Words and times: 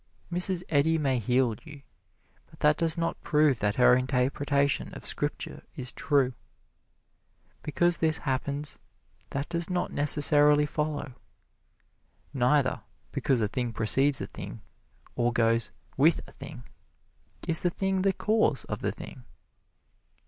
Mrs. 0.33 0.63
Eddy 0.67 0.97
may 0.97 1.19
heal 1.19 1.55
you, 1.63 1.83
but 2.49 2.61
that 2.61 2.75
does 2.75 2.97
not 2.97 3.21
prove 3.21 3.59
that 3.59 3.75
her 3.75 3.95
interpretation 3.95 4.91
of 4.95 5.05
Scripture 5.05 5.61
is 5.75 5.91
true. 5.91 6.33
Because 7.61 7.99
this 7.99 8.17
happens, 8.17 8.79
that 9.29 9.47
does 9.47 9.69
not 9.69 9.91
necessarily 9.91 10.65
follow. 10.65 11.13
Neither, 12.33 12.81
because 13.11 13.41
a 13.41 13.47
thing 13.47 13.73
precedes 13.73 14.19
a 14.19 14.25
thing 14.25 14.63
or 15.15 15.31
goes 15.31 15.69
with 15.97 16.19
a 16.27 16.31
thing, 16.31 16.63
is 17.47 17.61
the 17.61 17.69
thing 17.69 18.01
the 18.01 18.11
cause 18.11 18.63
of 18.65 18.79
the 18.79 18.91
thing. 18.91 19.23